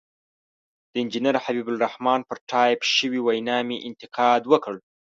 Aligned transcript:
د 0.91 0.93
انجنیر 1.03 1.35
حبیب 1.43 1.67
الرحمن 1.73 2.19
پر 2.29 2.37
ټایپ 2.49 2.79
شوې 2.95 3.19
وینا 3.25 3.57
مې 3.67 3.77
انتقاد 3.87 4.41
وکړ. 4.47 4.75